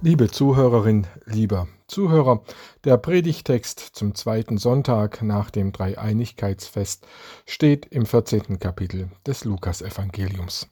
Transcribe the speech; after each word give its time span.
Liebe 0.00 0.30
Zuhörerin, 0.30 1.08
lieber 1.24 1.66
Zuhörer, 1.88 2.44
der 2.84 2.98
Predigtext 2.98 3.80
zum 3.80 4.14
zweiten 4.14 4.56
Sonntag 4.56 5.22
nach 5.22 5.50
dem 5.50 5.72
Dreieinigkeitsfest 5.72 7.04
steht 7.46 7.86
im 7.86 8.06
14. 8.06 8.60
Kapitel 8.60 9.10
des 9.26 9.44
Lukasevangeliums. 9.44 10.68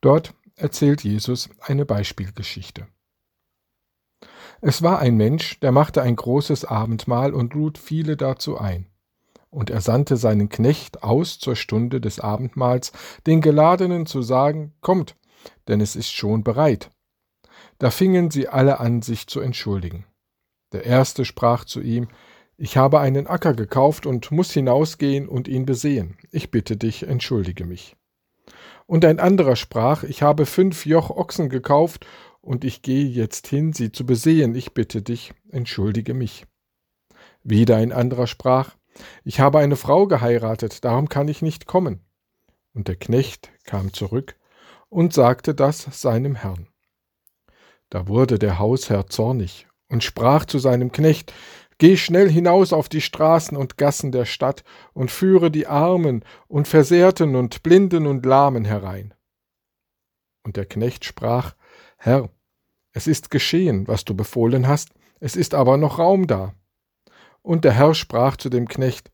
Dort 0.00 0.32
erzählt 0.56 1.04
Jesus 1.04 1.50
eine 1.60 1.84
Beispielgeschichte. 1.84 2.86
Es 4.62 4.80
war 4.80 4.98
ein 4.98 5.18
Mensch, 5.18 5.60
der 5.60 5.70
machte 5.70 6.00
ein 6.00 6.16
großes 6.16 6.64
Abendmahl 6.64 7.34
und 7.34 7.52
lud 7.52 7.76
viele 7.76 8.16
dazu 8.16 8.56
ein. 8.56 8.86
Und 9.50 9.68
er 9.68 9.82
sandte 9.82 10.16
seinen 10.16 10.48
Knecht 10.48 11.02
aus 11.02 11.38
zur 11.38 11.54
Stunde 11.54 12.00
des 12.00 12.18
Abendmahls, 12.18 12.92
den 13.26 13.42
Geladenen 13.42 14.06
zu 14.06 14.22
sagen, 14.22 14.72
Kommt, 14.80 15.16
denn 15.68 15.82
es 15.82 15.96
ist 15.96 16.12
schon 16.12 16.42
bereit. 16.44 16.90
Da 17.78 17.90
fingen 17.90 18.30
sie 18.30 18.48
alle 18.48 18.80
an, 18.80 19.02
sich 19.02 19.26
zu 19.26 19.40
entschuldigen. 19.40 20.06
Der 20.72 20.84
erste 20.84 21.24
sprach 21.24 21.64
zu 21.64 21.80
ihm, 21.80 22.08
Ich 22.56 22.76
habe 22.76 23.00
einen 23.00 23.26
Acker 23.26 23.54
gekauft 23.54 24.06
und 24.06 24.30
muss 24.30 24.52
hinausgehen 24.52 25.28
und 25.28 25.48
ihn 25.48 25.66
besehen. 25.66 26.16
Ich 26.30 26.50
bitte 26.50 26.76
dich, 26.76 27.04
entschuldige 27.04 27.64
mich. 27.64 27.96
Und 28.86 29.04
ein 29.04 29.18
anderer 29.18 29.56
sprach, 29.56 30.02
Ich 30.02 30.22
habe 30.22 30.46
fünf 30.46 30.86
Joch 30.86 31.10
Ochsen 31.10 31.48
gekauft 31.48 32.06
und 32.40 32.64
ich 32.64 32.82
gehe 32.82 33.06
jetzt 33.06 33.46
hin, 33.46 33.72
sie 33.72 33.90
zu 33.90 34.04
besehen. 34.04 34.54
Ich 34.54 34.74
bitte 34.74 35.02
dich, 35.02 35.32
entschuldige 35.50 36.14
mich. 36.14 36.46
Wieder 37.42 37.76
ein 37.76 37.92
anderer 37.92 38.26
sprach, 38.26 38.74
Ich 39.24 39.40
habe 39.40 39.58
eine 39.58 39.76
Frau 39.76 40.06
geheiratet, 40.06 40.84
darum 40.84 41.08
kann 41.08 41.28
ich 41.28 41.42
nicht 41.42 41.66
kommen. 41.66 42.00
Und 42.74 42.88
der 42.88 42.96
Knecht 42.96 43.50
kam 43.64 43.92
zurück 43.92 44.36
und 44.88 45.12
sagte 45.12 45.54
das 45.54 45.88
seinem 46.00 46.34
Herrn. 46.34 46.68
Da 47.90 48.08
wurde 48.08 48.38
der 48.38 48.58
Hausherr 48.58 49.06
zornig 49.06 49.66
und 49.88 50.02
sprach 50.02 50.44
zu 50.44 50.58
seinem 50.58 50.92
Knecht, 50.92 51.32
Geh 51.78 51.96
schnell 51.96 52.30
hinaus 52.30 52.72
auf 52.72 52.88
die 52.88 53.00
Straßen 53.00 53.56
und 53.56 53.76
Gassen 53.76 54.12
der 54.12 54.26
Stadt 54.26 54.62
und 54.92 55.10
führe 55.10 55.50
die 55.50 55.66
Armen 55.66 56.24
und 56.46 56.68
Versehrten 56.68 57.34
und 57.34 57.64
Blinden 57.64 58.06
und 58.06 58.24
Lahmen 58.24 58.64
herein. 58.64 59.12
Und 60.44 60.56
der 60.56 60.66
Knecht 60.66 61.04
sprach, 61.04 61.54
Herr, 61.96 62.30
es 62.92 63.08
ist 63.08 63.30
geschehen, 63.30 63.88
was 63.88 64.04
du 64.04 64.14
befohlen 64.14 64.68
hast, 64.68 64.90
es 65.18 65.34
ist 65.34 65.54
aber 65.54 65.76
noch 65.76 65.98
Raum 65.98 66.26
da. 66.26 66.54
Und 67.42 67.64
der 67.64 67.72
Herr 67.72 67.94
sprach 67.94 68.36
zu 68.36 68.50
dem 68.50 68.68
Knecht, 68.68 69.10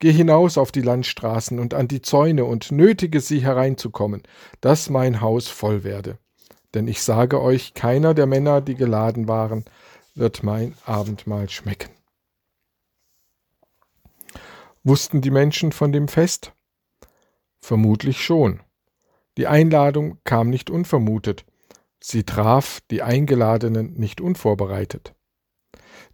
Geh 0.00 0.12
hinaus 0.12 0.56
auf 0.56 0.70
die 0.70 0.82
Landstraßen 0.82 1.58
und 1.58 1.74
an 1.74 1.88
die 1.88 2.00
Zäune 2.00 2.44
und 2.44 2.70
nötige 2.70 3.20
sie 3.20 3.40
hereinzukommen, 3.40 4.22
dass 4.60 4.90
mein 4.90 5.20
Haus 5.20 5.48
voll 5.48 5.82
werde. 5.82 6.18
Denn 6.78 6.86
ich 6.86 7.02
sage 7.02 7.42
euch, 7.42 7.74
keiner 7.74 8.14
der 8.14 8.26
Männer, 8.26 8.60
die 8.60 8.76
geladen 8.76 9.26
waren, 9.26 9.64
wird 10.14 10.44
mein 10.44 10.76
Abendmahl 10.86 11.48
schmecken. 11.48 11.90
Wussten 14.84 15.20
die 15.20 15.32
Menschen 15.32 15.72
von 15.72 15.90
dem 15.90 16.06
Fest? 16.06 16.52
Vermutlich 17.58 18.22
schon. 18.22 18.60
Die 19.38 19.48
Einladung 19.48 20.18
kam 20.22 20.50
nicht 20.50 20.70
unvermutet. 20.70 21.44
Sie 21.98 22.22
traf 22.22 22.78
die 22.92 23.02
Eingeladenen 23.02 23.94
nicht 23.94 24.20
unvorbereitet. 24.20 25.16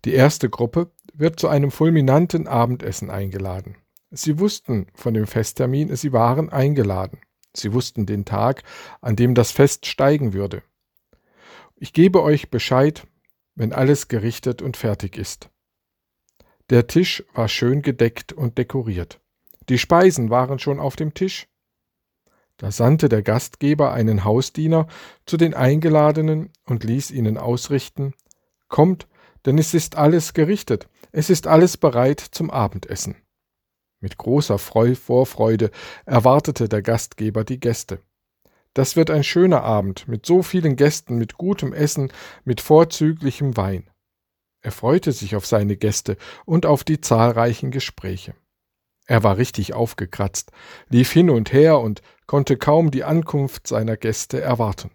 Die 0.06 0.14
erste 0.14 0.48
Gruppe 0.48 0.90
wird 1.12 1.38
zu 1.38 1.48
einem 1.48 1.72
fulminanten 1.72 2.48
Abendessen 2.48 3.10
eingeladen. 3.10 3.76
Sie 4.10 4.38
wussten 4.38 4.86
von 4.94 5.12
dem 5.12 5.26
Festtermin, 5.26 5.94
sie 5.94 6.14
waren 6.14 6.48
eingeladen. 6.48 7.18
Sie 7.56 7.72
wussten 7.72 8.06
den 8.06 8.24
Tag, 8.24 8.62
an 9.00 9.16
dem 9.16 9.34
das 9.34 9.52
Fest 9.52 9.86
steigen 9.86 10.32
würde. 10.32 10.62
Ich 11.76 11.92
gebe 11.92 12.22
euch 12.22 12.50
Bescheid, 12.50 13.06
wenn 13.54 13.72
alles 13.72 14.08
gerichtet 14.08 14.62
und 14.62 14.76
fertig 14.76 15.16
ist. 15.16 15.50
Der 16.70 16.86
Tisch 16.86 17.24
war 17.34 17.48
schön 17.48 17.82
gedeckt 17.82 18.32
und 18.32 18.58
dekoriert. 18.58 19.20
Die 19.68 19.78
Speisen 19.78 20.30
waren 20.30 20.58
schon 20.58 20.80
auf 20.80 20.96
dem 20.96 21.14
Tisch. 21.14 21.46
Da 22.56 22.70
sandte 22.70 23.08
der 23.08 23.22
Gastgeber 23.22 23.92
einen 23.92 24.24
Hausdiener 24.24 24.86
zu 25.26 25.36
den 25.36 25.54
Eingeladenen 25.54 26.50
und 26.64 26.84
ließ 26.84 27.10
ihnen 27.10 27.36
ausrichten 27.36 28.14
Kommt, 28.68 29.08
denn 29.44 29.58
es 29.58 29.74
ist 29.74 29.96
alles 29.96 30.34
gerichtet, 30.34 30.88
es 31.12 31.30
ist 31.30 31.46
alles 31.46 31.76
bereit 31.76 32.20
zum 32.20 32.50
Abendessen. 32.50 33.16
Mit 34.04 34.18
großer 34.18 34.58
Vorfreude 34.58 35.70
erwartete 36.04 36.68
der 36.68 36.82
Gastgeber 36.82 37.42
die 37.42 37.58
Gäste. 37.58 38.02
Das 38.74 38.96
wird 38.96 39.10
ein 39.10 39.24
schöner 39.24 39.62
Abend 39.62 40.08
mit 40.08 40.26
so 40.26 40.42
vielen 40.42 40.76
Gästen, 40.76 41.16
mit 41.16 41.38
gutem 41.38 41.72
Essen, 41.72 42.12
mit 42.44 42.60
vorzüglichem 42.60 43.56
Wein. 43.56 43.88
Er 44.60 44.72
freute 44.72 45.12
sich 45.12 45.36
auf 45.36 45.46
seine 45.46 45.78
Gäste 45.78 46.18
und 46.44 46.66
auf 46.66 46.84
die 46.84 47.00
zahlreichen 47.00 47.70
Gespräche. 47.70 48.34
Er 49.06 49.22
war 49.22 49.38
richtig 49.38 49.72
aufgekratzt, 49.72 50.52
lief 50.90 51.10
hin 51.10 51.30
und 51.30 51.54
her 51.54 51.78
und 51.78 52.02
konnte 52.26 52.58
kaum 52.58 52.90
die 52.90 53.04
Ankunft 53.04 53.66
seiner 53.66 53.96
Gäste 53.96 54.38
erwarten. 54.38 54.90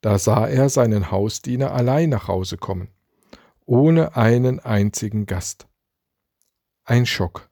Da 0.00 0.20
sah 0.20 0.46
er 0.46 0.68
seinen 0.68 1.10
Hausdiener 1.10 1.72
allein 1.72 2.08
nach 2.08 2.28
Hause 2.28 2.56
kommen, 2.56 2.94
ohne 3.64 4.14
einen 4.14 4.60
einzigen 4.60 5.26
Gast. 5.26 5.66
Ein 6.88 7.04
Schock. 7.04 7.50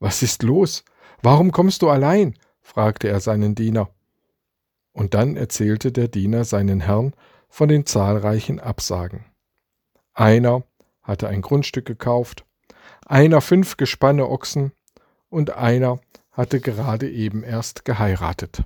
Was 0.00 0.24
ist 0.24 0.42
los? 0.42 0.84
Warum 1.22 1.52
kommst 1.52 1.82
du 1.82 1.88
allein? 1.88 2.34
fragte 2.62 3.06
er 3.08 3.20
seinen 3.20 3.54
Diener. 3.54 3.94
Und 4.92 5.14
dann 5.14 5.36
erzählte 5.36 5.92
der 5.92 6.08
Diener 6.08 6.44
seinen 6.44 6.80
Herrn 6.80 7.14
von 7.48 7.68
den 7.68 7.86
zahlreichen 7.86 8.58
Absagen. 8.58 9.24
Einer 10.14 10.64
hatte 11.00 11.28
ein 11.28 11.42
Grundstück 11.42 11.86
gekauft, 11.86 12.44
einer 13.06 13.40
fünf 13.40 13.76
Gespanne 13.76 14.28
Ochsen 14.28 14.72
und 15.28 15.50
einer 15.50 16.00
hatte 16.32 16.58
gerade 16.58 17.08
eben 17.08 17.44
erst 17.44 17.84
geheiratet. 17.84 18.64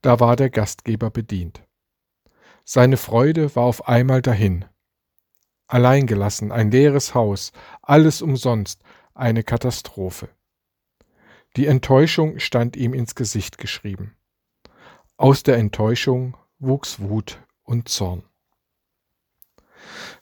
Da 0.00 0.20
war 0.20 0.36
der 0.36 0.50
Gastgeber 0.50 1.10
bedient. 1.10 1.66
Seine 2.64 2.98
Freude 2.98 3.56
war 3.56 3.64
auf 3.64 3.88
einmal 3.88 4.22
dahin. 4.22 4.64
Alleingelassen, 5.68 6.50
ein 6.50 6.70
leeres 6.70 7.14
Haus, 7.14 7.52
alles 7.82 8.22
umsonst, 8.22 8.82
eine 9.14 9.42
Katastrophe. 9.44 10.30
Die 11.56 11.66
Enttäuschung 11.66 12.38
stand 12.38 12.76
ihm 12.76 12.94
ins 12.94 13.14
Gesicht 13.14 13.58
geschrieben. 13.58 14.16
Aus 15.18 15.42
der 15.42 15.56
Enttäuschung 15.56 16.36
wuchs 16.58 17.00
Wut 17.00 17.38
und 17.64 17.88
Zorn. 17.88 18.22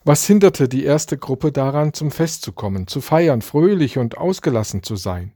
Was 0.03 0.25
hinderte 0.25 0.67
die 0.67 0.83
erste 0.83 1.17
Gruppe 1.17 1.51
daran, 1.51 1.93
zum 1.93 2.11
Fest 2.11 2.41
zu 2.41 2.51
kommen, 2.51 2.87
zu 2.87 3.01
feiern, 3.01 3.41
fröhlich 3.41 3.97
und 3.97 4.17
ausgelassen 4.17 4.83
zu 4.83 4.95
sein? 4.95 5.33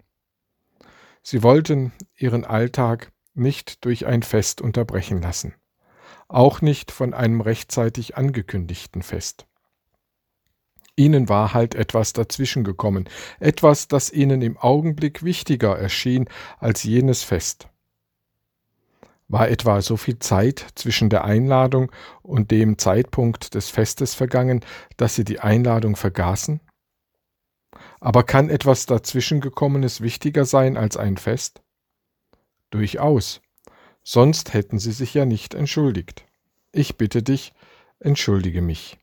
Sie 1.24 1.44
wollten 1.44 1.94
ihren 2.16 2.46
Alltag 2.46 3.12
nicht 3.34 3.86
durch 3.86 4.06
ein 4.06 4.24
Fest 4.24 4.62
unterbrechen 4.62 5.22
lassen, 5.22 5.56
auch 6.28 6.62
nicht 6.62 6.92
von 6.92 7.14
einem 7.14 7.42
rechtzeitig 7.42 8.18
angekündigten 8.18 9.04
Fest. 9.04 9.46
Ihnen 10.96 11.30
war 11.30 11.54
halt 11.54 11.74
etwas 11.76 12.14
dazwischen 12.14 12.64
gekommen, 12.64 13.10
etwas, 13.40 13.88
das 13.88 14.12
ihnen 14.12 14.42
im 14.42 14.58
Augenblick 14.58 15.24
wichtiger 15.24 15.78
erschien 15.78 16.30
als 16.60 16.84
jenes 16.84 17.24
Fest. 17.24 17.70
War 19.28 19.48
etwa 19.48 19.82
so 19.82 19.96
viel 19.96 20.20
Zeit 20.20 20.66
zwischen 20.76 21.10
der 21.10 21.24
Einladung 21.24 21.92
und 22.22 22.52
dem 22.52 22.78
Zeitpunkt 22.78 23.56
des 23.56 23.70
Festes 23.70 24.14
vergangen, 24.14 24.60
dass 24.98 25.16
sie 25.16 25.24
die 25.24 25.40
Einladung 25.40 25.96
vergaßen? 25.96 26.60
Aber 28.02 28.24
kann 28.24 28.50
etwas 28.50 28.86
dazwischengekommenes 28.88 30.02
wichtiger 30.02 30.44
sein 30.44 30.76
als 30.76 30.98
ein 30.98 31.16
Fest? 31.16 31.62
Durchaus. 32.72 33.42
Sonst 34.04 34.54
hätten 34.54 34.80
sie 34.80 34.92
sich 34.92 35.14
ja 35.14 35.26
nicht 35.26 35.54
entschuldigt. 35.54 36.26
Ich 36.74 36.98
bitte 36.98 37.24
dich, 37.24 37.54
entschuldige 38.00 38.62
mich. 38.62 39.01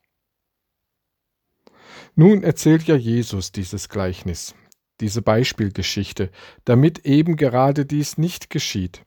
Nun 2.15 2.43
erzählt 2.43 2.83
ja 2.83 2.95
Jesus 2.95 3.51
dieses 3.51 3.89
Gleichnis, 3.89 4.55
diese 4.99 5.21
Beispielgeschichte, 5.21 6.31
damit 6.65 7.05
eben 7.05 7.35
gerade 7.35 7.85
dies 7.85 8.17
nicht 8.17 8.49
geschieht, 8.49 9.03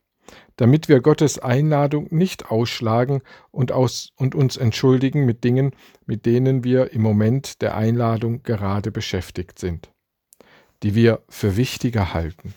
damit 0.56 0.88
wir 0.88 1.00
Gottes 1.00 1.38
Einladung 1.38 2.08
nicht 2.10 2.50
ausschlagen 2.50 3.22
und, 3.50 3.72
aus, 3.72 4.10
und 4.16 4.34
uns 4.34 4.56
entschuldigen 4.56 5.24
mit 5.24 5.44
Dingen, 5.44 5.72
mit 6.06 6.26
denen 6.26 6.64
wir 6.64 6.92
im 6.92 7.02
Moment 7.02 7.60
der 7.62 7.76
Einladung 7.76 8.42
gerade 8.42 8.90
beschäftigt 8.90 9.58
sind, 9.58 9.90
die 10.82 10.94
wir 10.94 11.22
für 11.28 11.56
wichtiger 11.56 12.14
halten. 12.14 12.54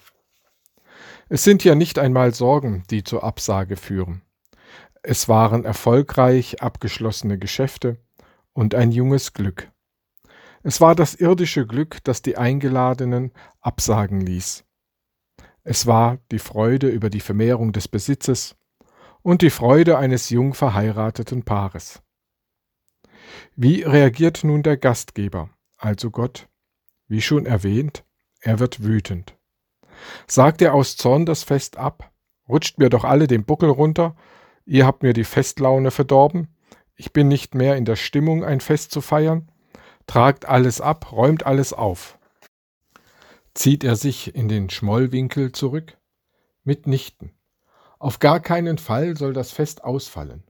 Es 1.28 1.44
sind 1.44 1.64
ja 1.64 1.74
nicht 1.74 1.98
einmal 1.98 2.34
Sorgen, 2.34 2.84
die 2.92 3.04
zur 3.04 3.24
Absage 3.24 3.78
führen. 3.78 4.22
Es 5.02 5.28
waren 5.28 5.66
erfolgreich 5.66 6.62
abgeschlossene 6.62 7.38
Geschäfte 7.38 7.98
und 8.54 8.76
ein 8.76 8.92
junges 8.92 9.34
Glück. 9.34 9.72
Es 10.68 10.82
war 10.82 10.96
das 10.96 11.14
irdische 11.14 11.68
Glück, 11.68 12.04
das 12.06 12.24
die 12.24 12.38
Eingeladenen 12.38 13.32
absagen 13.62 14.20
ließ. 14.20 14.66
Es 15.62 15.86
war 15.86 16.18
die 16.32 16.40
Freude 16.40 16.90
über 16.90 17.12
die 17.12 17.20
Vermehrung 17.20 17.72
des 17.72 17.88
Besitzes 17.88 18.56
und 19.22 19.44
die 19.44 19.52
Freude 19.52 20.00
eines 20.00 20.32
jung 20.32 20.56
verheirateten 20.56 21.44
Paares. 21.44 22.02
Wie 23.56 23.84
reagiert 23.84 24.44
nun 24.44 24.64
der 24.64 24.78
Gastgeber, 24.78 25.52
also 25.78 26.10
Gott? 26.10 26.50
Wie 27.08 27.22
schon 27.22 27.46
erwähnt, 27.46 28.04
er 28.42 28.58
wird 28.58 28.84
wütend. 28.84 29.38
Sagt 30.26 30.64
er 30.64 30.74
aus 30.74 30.98
Zorn 30.98 31.28
das 31.28 31.44
Fest 31.44 31.78
ab? 31.78 32.12
Rutscht 32.50 32.80
mir 32.80 32.90
doch 32.90 33.04
alle 33.04 33.28
den 33.28 33.46
Buckel 33.46 33.70
runter, 33.70 34.16
ihr 34.66 34.88
habt 34.88 35.04
mir 35.04 35.14
die 35.14 35.26
Festlaune 35.26 35.92
verdorben, 35.92 36.58
ich 36.96 37.14
bin 37.14 37.28
nicht 37.28 37.54
mehr 37.54 37.76
in 37.76 37.86
der 37.86 37.98
Stimmung, 37.98 38.44
ein 38.44 38.62
Fest 38.62 38.90
zu 38.90 39.02
feiern, 39.02 39.52
tragt 40.08 40.46
alles 40.46 40.82
ab, 40.82 41.12
räumt 41.12 41.46
alles 41.46 41.74
auf. 41.74 42.18
Zieht 43.54 43.84
er 43.84 43.96
sich 43.96 44.36
in 44.36 44.48
den 44.48 44.70
Schmollwinkel 44.70 45.52
zurück? 45.52 45.98
Mitnichten. 46.64 47.32
Auf 48.00 48.20
gar 48.20 48.40
keinen 48.40 48.78
Fall 48.78 49.16
soll 49.16 49.34
das 49.34 49.52
Fest 49.52 49.84
ausfallen. 49.84 50.44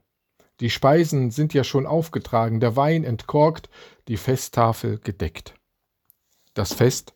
Die 0.60 0.70
Speisen 0.70 1.30
sind 1.30 1.54
ja 1.54 1.64
schon 1.64 1.86
aufgetragen, 1.86 2.60
der 2.60 2.76
Wein 2.76 3.04
entkorkt, 3.04 3.68
die 4.08 4.16
Festtafel 4.16 4.98
gedeckt. 4.98 5.54
Das 6.54 6.72
Fest 6.72 7.14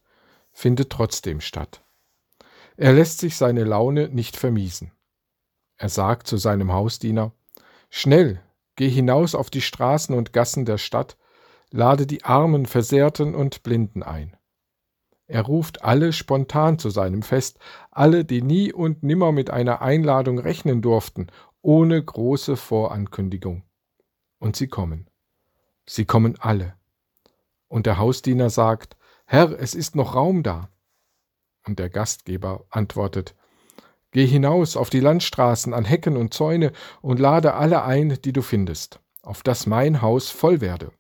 findet 0.52 0.90
trotzdem 0.90 1.40
statt. 1.40 1.82
Er 2.76 2.92
lässt 2.92 3.18
sich 3.18 3.36
seine 3.36 3.64
Laune 3.64 4.08
nicht 4.08 4.36
vermiesen. 4.36 4.92
Er 5.76 5.88
sagt 5.88 6.26
zu 6.26 6.36
seinem 6.36 6.72
Hausdiener 6.72 7.32
Schnell, 7.88 8.42
geh 8.76 8.88
hinaus 8.88 9.34
auf 9.34 9.50
die 9.50 9.62
Straßen 9.62 10.14
und 10.14 10.32
Gassen 10.32 10.64
der 10.64 10.78
Stadt, 10.78 11.16
lade 11.70 12.06
die 12.06 12.24
Armen, 12.24 12.66
Versehrten 12.66 13.34
und 13.34 13.62
Blinden 13.62 14.02
ein. 14.02 14.36
Er 15.26 15.42
ruft 15.42 15.84
alle 15.84 16.12
spontan 16.12 16.78
zu 16.80 16.90
seinem 16.90 17.22
Fest, 17.22 17.60
alle, 17.92 18.24
die 18.24 18.42
nie 18.42 18.72
und 18.72 19.04
nimmer 19.04 19.30
mit 19.30 19.50
einer 19.50 19.80
Einladung 19.80 20.40
rechnen 20.40 20.82
durften, 20.82 21.28
ohne 21.62 22.02
große 22.02 22.56
Vorankündigung. 22.56 23.62
Und 24.38 24.56
sie 24.56 24.66
kommen. 24.66 25.08
Sie 25.86 26.04
kommen 26.04 26.36
alle. 26.40 26.74
Und 27.68 27.86
der 27.86 27.98
Hausdiener 27.98 28.50
sagt, 28.50 28.96
Herr, 29.24 29.52
es 29.60 29.76
ist 29.76 29.94
noch 29.94 30.16
Raum 30.16 30.42
da. 30.42 30.68
Und 31.64 31.78
der 31.78 31.90
Gastgeber 31.90 32.64
antwortet, 32.70 33.36
Geh 34.12 34.26
hinaus 34.26 34.76
auf 34.76 34.90
die 34.90 34.98
Landstraßen, 34.98 35.72
an 35.72 35.84
Hecken 35.84 36.16
und 36.16 36.34
Zäune 36.34 36.72
und 37.00 37.20
lade 37.20 37.54
alle 37.54 37.84
ein, 37.84 38.18
die 38.24 38.32
du 38.32 38.42
findest, 38.42 38.98
auf 39.22 39.44
dass 39.44 39.66
mein 39.66 40.02
Haus 40.02 40.30
voll 40.30 40.60
werde. 40.60 40.90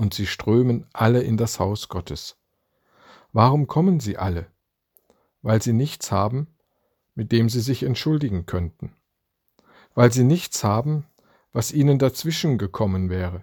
Und 0.00 0.14
sie 0.14 0.26
strömen 0.26 0.86
alle 0.94 1.20
in 1.20 1.36
das 1.36 1.60
Haus 1.60 1.90
Gottes. 1.90 2.38
Warum 3.34 3.66
kommen 3.66 4.00
sie 4.00 4.16
alle? 4.16 4.46
Weil 5.42 5.60
sie 5.60 5.74
nichts 5.74 6.10
haben, 6.10 6.46
mit 7.14 7.32
dem 7.32 7.50
sie 7.50 7.60
sich 7.60 7.82
entschuldigen 7.82 8.46
könnten. 8.46 8.96
Weil 9.94 10.10
sie 10.10 10.24
nichts 10.24 10.64
haben, 10.64 11.04
was 11.52 11.70
ihnen 11.70 11.98
dazwischen 11.98 12.56
gekommen 12.56 13.10
wäre. 13.10 13.42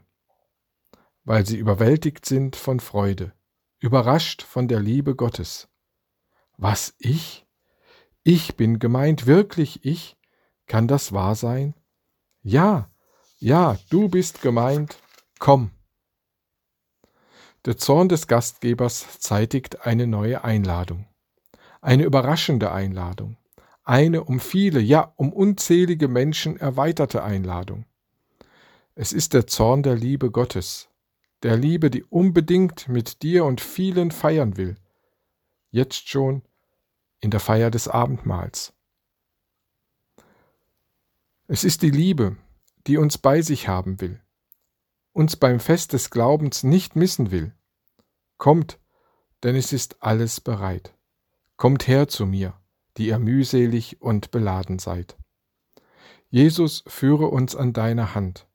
Weil 1.26 1.46
sie 1.46 1.58
überwältigt 1.58 2.26
sind 2.26 2.56
von 2.56 2.80
Freude, 2.80 3.34
überrascht 3.78 4.42
von 4.42 4.68
der 4.68 4.80
Liebe 4.80 5.14
Gottes. 5.14 5.70
Was 6.58 6.96
ich? 6.98 7.46
Ich 8.24 8.56
bin 8.56 8.80
gemeint, 8.80 9.28
wirklich 9.28 9.86
ich? 9.86 10.18
Kann 10.66 10.88
das 10.88 11.14
wahr 11.14 11.36
sein? 11.36 11.76
Ja, 12.42 12.90
ja, 13.38 13.78
du 13.92 14.10
bist 14.10 14.42
gemeint, 14.42 14.98
komm. 15.38 15.70
Der 17.68 17.76
Zorn 17.76 18.08
des 18.08 18.28
Gastgebers 18.28 19.20
zeitigt 19.20 19.86
eine 19.86 20.08
neue 20.08 20.46
Einladung, 20.46 21.06
eine 21.82 22.06
überraschende 22.06 22.72
Einladung, 22.72 23.36
eine 23.84 24.24
um 24.24 24.40
viele, 24.40 24.80
ja 24.80 25.12
um 25.18 25.34
unzählige 25.34 26.08
Menschen 26.08 26.56
erweiterte 26.56 27.26
Einladung. 27.26 27.84
Es 28.96 29.12
ist 29.12 29.34
der 29.34 29.48
Zorn 29.48 29.84
der 29.84 29.96
Liebe 29.96 30.32
Gottes, 30.32 30.88
der 31.44 31.58
Liebe, 31.58 31.90
die 31.90 32.06
unbedingt 32.06 32.88
mit 32.88 33.22
dir 33.22 33.44
und 33.44 33.60
vielen 33.60 34.12
feiern 34.12 34.56
will, 34.56 34.78
jetzt 35.70 36.08
schon 36.08 36.44
in 37.20 37.32
der 37.32 37.42
Feier 37.42 37.70
des 37.70 37.90
Abendmahls. 37.90 38.72
Es 41.50 41.66
ist 41.66 41.82
die 41.82 41.92
Liebe, 41.92 42.38
die 42.88 42.96
uns 42.96 43.18
bei 43.18 43.42
sich 43.42 43.68
haben 43.68 44.00
will, 44.00 44.22
uns 45.12 45.36
beim 45.36 45.60
Fest 45.60 45.92
des 45.92 46.12
Glaubens 46.12 46.64
nicht 46.64 46.96
missen 46.96 47.30
will. 47.30 47.52
Kommt, 48.38 48.80
denn 49.44 49.56
es 49.56 49.74
ist 49.74 50.04
alles 50.04 50.42
bereit. 50.42 50.94
Kommt 51.56 51.88
her 51.88 52.08
zu 52.08 52.26
mir, 52.26 52.54
die 52.98 53.08
ihr 53.08 53.20
mühselig 53.20 54.02
und 54.02 54.32
beladen 54.32 54.80
seid. 54.80 55.18
Jesus 56.30 56.84
führe 56.88 57.28
uns 57.28 57.56
an 57.56 57.74
deiner 57.74 58.14
Hand 58.14 58.48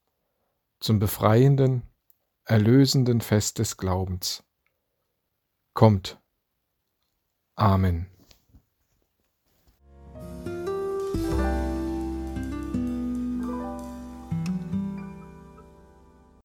zum 0.82 0.98
befreienden, 0.98 1.82
erlösenden 2.44 3.20
Fest 3.20 3.58
des 3.58 3.76
Glaubens. 3.76 4.44
Kommt. 5.74 6.20
Amen. 7.54 8.11